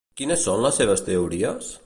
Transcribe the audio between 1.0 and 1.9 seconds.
teories?